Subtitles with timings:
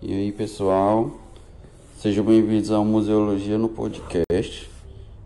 [0.00, 1.10] E aí, pessoal,
[1.96, 4.70] sejam bem-vindos ao Museologia no Podcast.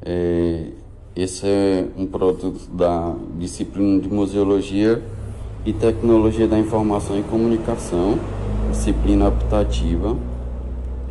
[0.00, 0.68] É,
[1.14, 5.02] esse é um produto da disciplina de Museologia
[5.66, 8.18] e Tecnologia da Informação e Comunicação,
[8.70, 10.16] disciplina optativa.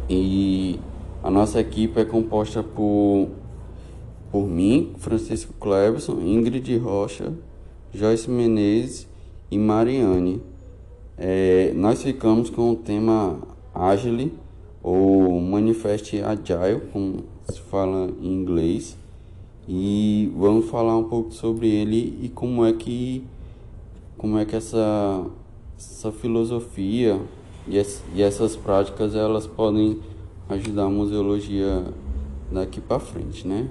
[0.10, 0.80] E
[1.22, 3.30] a nossa equipe é composta por,
[4.32, 7.32] por mim, Francisco Cleberson, Ingrid Rocha,
[7.94, 9.08] Joyce Menezes
[9.52, 10.42] e Mariane.
[11.24, 13.38] É, nós ficamos com o tema
[13.76, 14.34] Agile
[14.82, 18.98] ou Manifest Agile, como se fala em inglês,
[19.70, 23.24] e vamos falar um pouco sobre ele e como é que
[24.18, 25.24] como é que essa
[25.78, 27.22] essa filosofia
[27.68, 30.00] e, es, e essas práticas elas podem
[30.50, 31.84] ajudar a museologia
[32.52, 33.70] daqui para frente, né?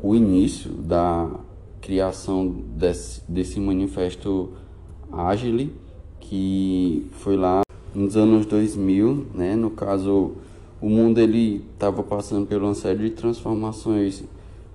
[0.00, 1.47] O início da
[1.88, 4.50] criação desse, desse manifesto
[5.10, 5.72] Agile,
[6.20, 7.62] que foi lá
[7.94, 9.56] nos anos 2000, né?
[9.56, 10.32] No caso,
[10.82, 14.22] o mundo ele estava passando por uma série de transformações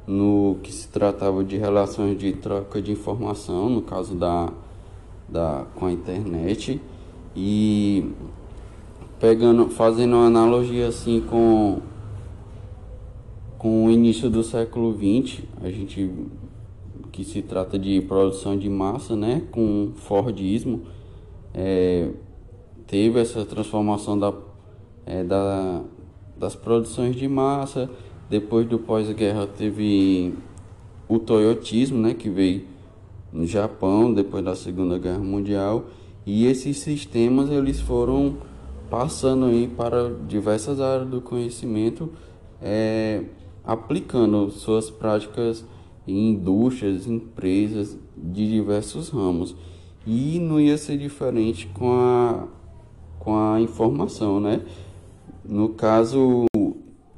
[0.07, 4.49] no que se tratava de relações de troca de informação, no caso da,
[5.29, 6.81] da com a internet
[7.35, 8.09] e
[9.19, 11.79] pegando, fazendo uma analogia assim com
[13.59, 16.09] com o início do século XX, a gente
[17.13, 20.81] que se trata de produção de massa, né, com Fordismo,
[21.53, 22.09] é,
[22.87, 24.33] teve essa transformação da,
[25.05, 25.83] é, da,
[26.35, 27.87] das produções de massa.
[28.29, 30.33] Depois do pós-guerra teve
[31.07, 32.65] o Toyotismo, né, que veio
[33.31, 35.85] no Japão depois da Segunda Guerra Mundial.
[36.25, 38.37] E esses sistemas eles foram
[38.89, 42.09] passando aí para diversas áreas do conhecimento,
[42.59, 43.21] é,
[43.63, 45.63] aplicando suas práticas
[46.07, 49.55] em indústrias, empresas de diversos ramos.
[50.05, 52.47] E não ia ser diferente com a,
[53.19, 54.61] com a informação, né?
[55.45, 56.45] No caso,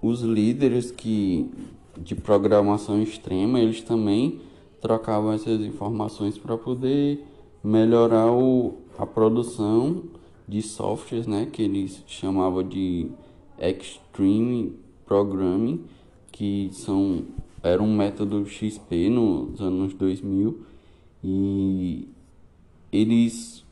[0.02, 1.49] os líderes que
[1.98, 4.39] de programação extrema, eles também
[4.82, 7.23] trocavam essas informações para poder
[7.64, 10.04] melhorar o, a produção
[10.48, 13.09] de softwares, né, que eles chamavam de
[13.58, 15.83] Extreme Programming,
[16.32, 17.23] que são
[17.65, 20.59] era um método XP nos anos 2000
[21.23, 22.08] e
[22.92, 23.65] eles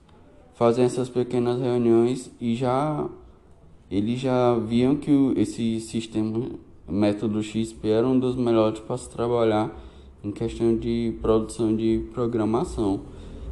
[0.56, 3.08] fazem essas pequenas reuniões e já
[3.92, 6.50] eles já viam que esse sistema
[6.88, 9.72] método XP era um dos melhores para se trabalhar
[10.24, 13.02] em questão de produção de programação,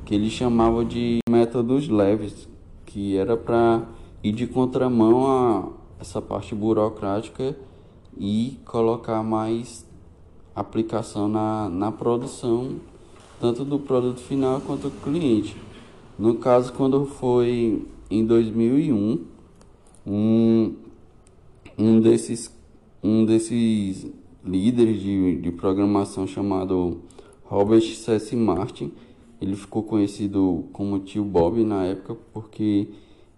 [0.04, 2.50] que eles chamavam de métodos leves,
[2.86, 3.88] que era para
[4.24, 5.70] ir de contramão a
[6.00, 7.56] essa parte burocrática
[8.18, 9.86] e colocar mais
[10.56, 12.76] aplicação na, na produção,
[13.40, 15.56] tanto do produto final quanto do cliente.
[16.18, 19.20] No caso, quando foi em 2001,
[20.06, 20.76] um,
[21.78, 22.54] um, desses,
[23.04, 24.08] um desses
[24.44, 27.02] líderes de, de programação chamado
[27.44, 28.36] Robert C.
[28.36, 28.92] Martin,
[29.42, 32.88] ele ficou conhecido como tio Bob na época porque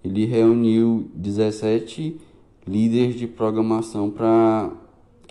[0.04, 2.20] ele reuniu 17
[2.68, 4.72] líderes de programação para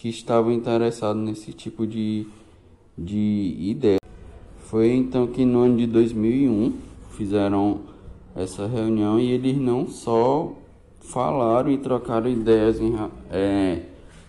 [0.02, 2.26] que estavam interessados nesse tipo de,
[2.98, 4.00] de ideia.
[4.64, 6.72] Foi então que no ano de 2001
[7.12, 7.82] fizeram
[8.34, 10.54] essa reunião e eles não só
[10.98, 12.96] falaram e trocaram ideias em,
[13.30, 13.82] é,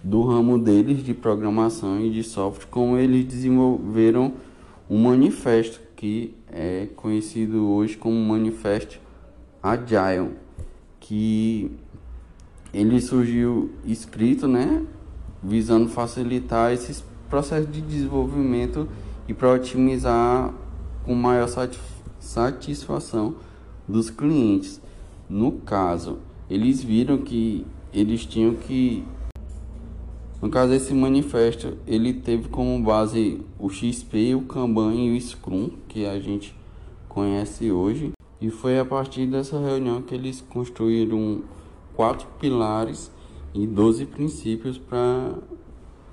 [0.04, 4.34] do ramo deles de programação e de software, como eles desenvolveram
[4.88, 9.00] um manifesto que é conhecido hoje como Manifesto
[9.64, 10.36] Agile,
[11.00, 11.72] que
[12.72, 14.86] ele surgiu escrito, né,
[15.44, 18.88] visando facilitar esses processos de desenvolvimento
[19.28, 20.54] e para otimizar
[21.04, 21.48] com maior
[22.20, 23.36] satisfação
[23.88, 24.82] dos clientes.
[25.30, 29.04] No caso, eles viram que eles tinham que
[30.44, 35.70] no caso esse manifesto, ele teve como base o XP, o Kanban e o Scrum,
[35.88, 36.54] que a gente
[37.08, 38.12] conhece hoje.
[38.42, 41.44] E foi a partir dessa reunião que eles construíram
[41.96, 43.10] quatro pilares
[43.54, 45.36] e 12 princípios para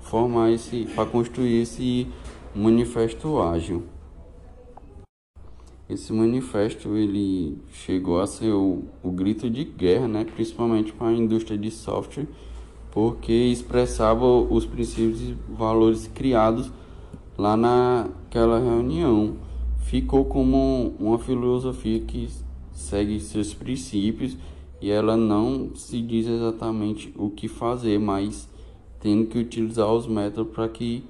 [0.01, 2.07] formar esse, para construir esse
[2.55, 3.83] manifesto ágil.
[5.89, 11.13] Esse manifesto ele chegou a ser o, o grito de guerra, né, principalmente para a
[11.13, 12.27] indústria de software,
[12.91, 16.71] porque expressava os princípios e valores criados
[17.37, 19.35] lá naquela reunião.
[19.79, 22.29] Ficou como uma filosofia que
[22.71, 24.37] segue seus princípios
[24.81, 28.49] e ela não se diz exatamente o que fazer, mas
[28.99, 31.03] tendo que utilizar os métodos para que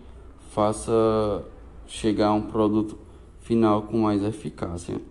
[0.49, 1.43] faça
[1.87, 2.97] chegar a um produto
[3.39, 5.01] final com mais eficácia.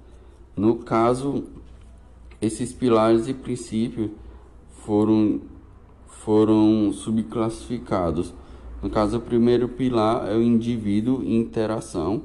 [0.54, 1.44] No caso,
[2.40, 4.10] esses pilares e princípios
[4.68, 5.40] foram,
[6.06, 8.34] foram subclassificados.
[8.82, 12.22] No caso, o primeiro pilar é o indivíduo e interação.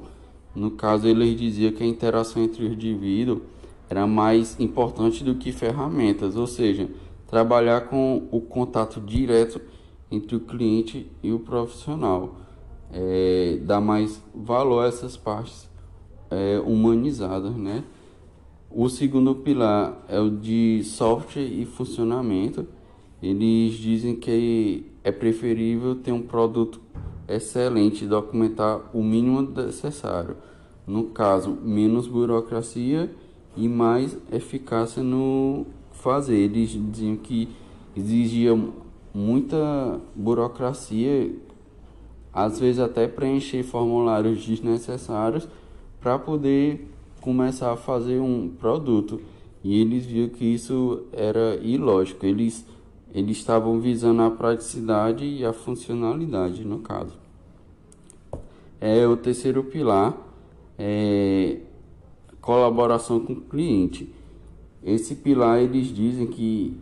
[0.54, 3.42] No caso, ele dizia que a interação entre o indivíduo
[3.88, 6.88] era mais importante do que ferramentas, ou seja,
[7.26, 9.60] trabalhar com o contato direto
[10.10, 12.36] entre o cliente e o profissional.
[12.92, 15.68] É, mais valor a essas partes
[16.30, 17.84] é, humanizadas, né?
[18.70, 22.66] O segundo pilar é o de software e funcionamento.
[23.22, 26.80] Eles dizem que é preferível ter um produto
[27.28, 30.36] excelente e documentar o mínimo necessário.
[30.86, 33.10] No caso, menos burocracia
[33.56, 36.36] e mais eficácia no fazer.
[36.36, 37.48] Eles diziam que
[37.96, 38.56] exigia
[39.14, 41.34] muita burocracia,
[42.32, 45.48] às vezes até preencher formulários desnecessários
[46.00, 46.86] para poder
[47.20, 49.20] começar a fazer um produto.
[49.64, 52.24] E eles viram que isso era ilógico.
[52.24, 52.64] Eles,
[53.12, 57.18] eles estavam visando a praticidade e a funcionalidade, no caso.
[58.80, 60.14] É o terceiro pilar,
[60.78, 61.56] é
[62.46, 64.08] colaboração com o cliente.
[64.80, 66.78] Esse pilar eles dizem que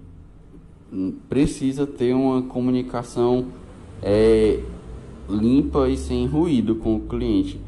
[1.26, 3.46] precisa ter uma comunicação
[4.02, 4.60] é,
[5.26, 7.58] limpa e sem ruído com o cliente.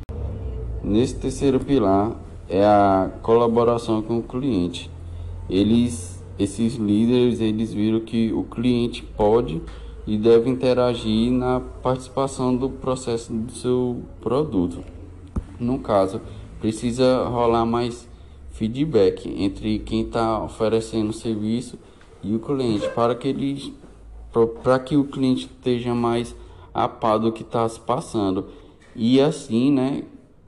[0.84, 2.20] Nesse terceiro pilar,
[2.50, 4.90] é a colaboração com o cliente.
[5.48, 9.62] Eles, esses líderes, eles viram que o cliente pode
[10.06, 14.84] e deve interagir na participação do processo do seu produto.
[15.58, 16.20] No caso,
[16.66, 18.08] precisa rolar mais
[18.50, 21.78] feedback entre quem está oferecendo o serviço
[22.24, 23.72] e o cliente para que eles
[24.64, 26.34] para que o cliente esteja mais
[26.74, 28.46] a par do que está se passando
[28.96, 30.02] e assim né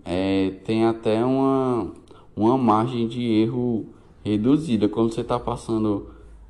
[0.05, 1.93] é, tem até uma,
[2.35, 3.87] uma margem de erro
[4.25, 4.88] reduzida.
[4.88, 6.09] Quando você está passando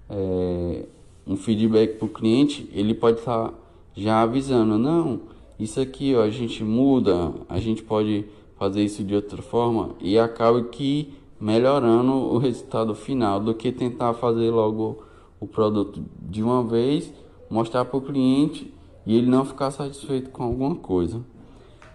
[0.08, 0.86] é,
[1.26, 3.54] um feedback para o cliente, ele pode estar tá
[3.94, 5.20] já avisando, não,
[5.58, 8.24] isso aqui ó, a gente muda, a gente pode
[8.58, 14.14] fazer isso de outra forma e acaba que melhorando o resultado final do que tentar
[14.14, 15.02] fazer logo
[15.40, 17.12] o produto de uma vez,
[17.48, 18.72] mostrar para o cliente
[19.06, 21.20] e ele não ficar satisfeito com alguma coisa.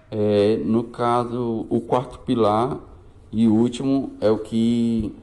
[0.10, 2.80] É, no caso, o quarto pilar
[3.31, 5.13] e último é o que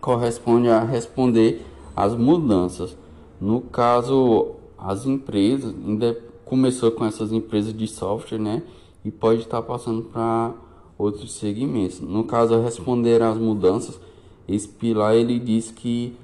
[0.00, 1.64] corresponde a responder
[1.96, 2.96] às mudanças.
[3.40, 8.62] No caso, as empresas, ainda começou com essas empresas de software, né?
[9.04, 10.52] E pode estar passando para
[10.96, 12.00] outros segmentos.
[12.00, 14.00] No caso, responder às mudanças,
[14.48, 16.16] esse pilar ele diz que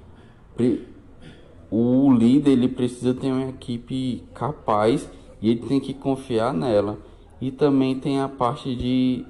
[1.70, 5.08] o líder ele precisa ter uma equipe capaz
[5.40, 6.98] e ele tem que confiar nela
[7.40, 9.24] e também tem a parte de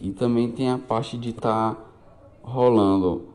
[0.00, 1.84] e também tem a parte de estar tá
[2.42, 3.28] rolando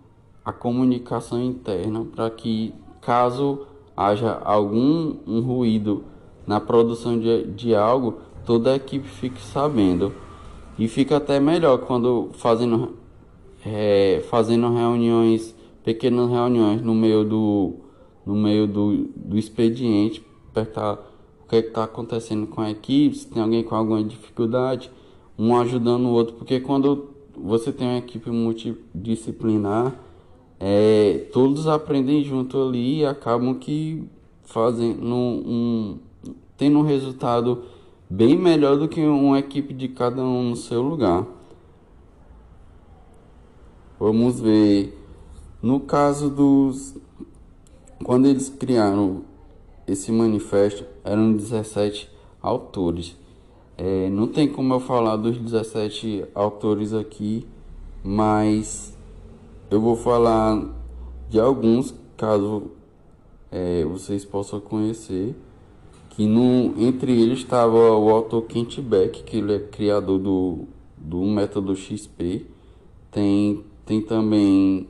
[0.46, 3.66] a comunicação interna para que caso
[3.96, 6.04] haja algum um ruído
[6.48, 10.12] na produção de, de algo toda a equipe fique sabendo.
[10.76, 12.96] E fica até melhor quando fazendo
[13.64, 17.76] é, fazendo reuniões pequenas reuniões no meio do
[18.26, 20.98] no meio do, do expediente para
[21.48, 24.90] que é está acontecendo com a equipe, se tem alguém com alguma dificuldade,
[25.38, 29.94] um ajudando o outro, porque quando você tem uma equipe multidisciplinar,
[30.60, 34.04] é, todos aprendem junto ali e acabam que
[34.44, 36.00] fazendo um,
[36.58, 37.64] tendo um resultado
[38.10, 41.26] bem melhor do que uma equipe de cada um no seu lugar.
[44.00, 44.98] Vamos ver.
[45.62, 46.98] No caso dos.
[48.04, 49.24] Quando eles criaram
[49.92, 52.10] esse manifesto eram 17
[52.42, 53.18] autores.
[53.78, 57.46] É, não tem como eu falar dos 17 autores aqui,
[58.04, 58.96] mas
[59.72, 60.64] eu vou falar
[61.30, 62.72] de alguns, caso
[63.52, 65.36] é, vocês possam conhecer.
[66.20, 70.66] Que no, entre eles estava o autor Kent Beck, que ele é criador do,
[70.98, 72.46] do método XP.
[73.10, 74.86] Tem, tem também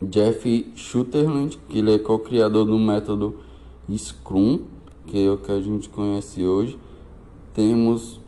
[0.00, 3.40] Jeff Schutterland, que ele é co-criador do método
[3.92, 4.60] Scrum,
[5.04, 6.78] que é o que a gente conhece hoje.
[7.52, 8.20] Temos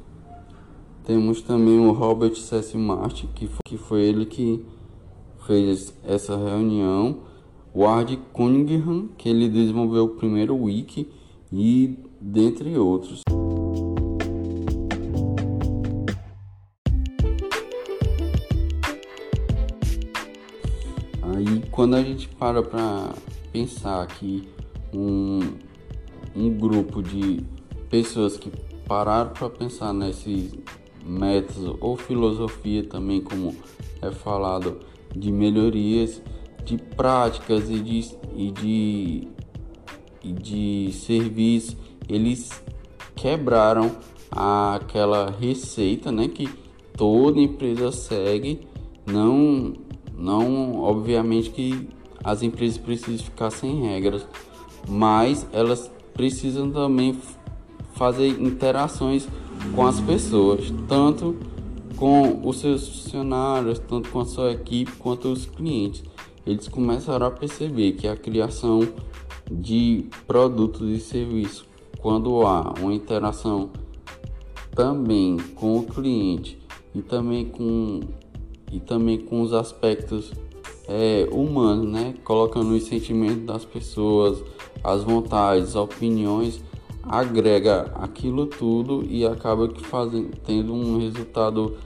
[1.05, 2.77] temos também o Robert C.
[2.77, 4.61] Martin, que foi, que foi ele que
[5.47, 7.19] fez essa reunião.
[7.73, 11.20] O Ard Cunningham, que ele desenvolveu o primeiro wiki
[11.53, 13.23] e dentre outros.
[21.23, 23.15] Aí quando a gente para para
[23.53, 24.49] pensar que
[24.93, 25.41] um,
[26.35, 27.45] um grupo de
[27.89, 28.51] pessoas que
[28.87, 30.53] pararam para pensar nesses
[31.05, 33.55] métodos ou filosofia também como
[34.03, 34.81] é falado
[35.15, 36.23] de melhorias,
[36.65, 39.29] de práticas e de, e de,
[40.23, 41.77] de serviço.
[42.09, 42.51] Eles
[43.15, 43.93] quebraram
[44.31, 46.49] aquela receita né, que
[46.97, 48.61] toda empresa segue.
[49.07, 49.75] Não,
[50.17, 51.89] não, obviamente que
[52.23, 54.27] as empresas precisam ficar sem regras,
[54.89, 57.19] mas elas precisam também
[57.95, 59.29] fazer interações
[59.75, 61.37] com as pessoas, tanto
[61.97, 66.03] com os seus funcionários, tanto com a sua equipe quanto os clientes.
[66.47, 68.81] Eles começaram a perceber que a criação
[69.51, 71.65] de produtos e serviços,
[71.99, 73.71] quando há uma interação
[74.75, 76.59] também com o cliente
[76.95, 78.01] e também com
[78.73, 80.33] e também com os aspectos
[80.89, 82.15] é, humanos, né?
[82.23, 84.43] Colocando os sentimentos das pessoas,
[84.83, 86.63] as vontades, opiniões,
[87.03, 91.77] agrega aquilo tudo e acaba que fazem, tendo um resultado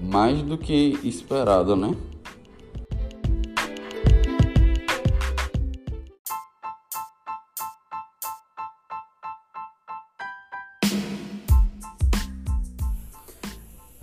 [0.00, 1.94] mais do que esperado, né?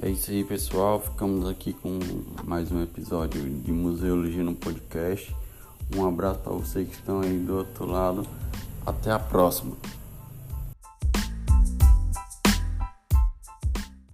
[0.03, 0.99] É isso aí, pessoal.
[0.99, 1.97] Ficamos aqui com
[2.43, 5.33] mais um episódio de Museologia no Podcast.
[5.95, 8.27] Um abraço para vocês que estão aí do outro lado.
[8.85, 9.77] Até a próxima.